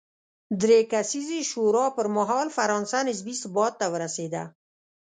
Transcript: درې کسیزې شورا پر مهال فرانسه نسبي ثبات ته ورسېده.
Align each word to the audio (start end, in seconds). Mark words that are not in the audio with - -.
درې 0.61 0.79
کسیزې 0.91 1.39
شورا 1.51 1.85
پر 1.97 2.07
مهال 2.17 2.47
فرانسه 2.57 2.99
نسبي 3.07 3.33
ثبات 3.41 3.73
ته 3.79 3.85
ورسېده. 3.93 4.43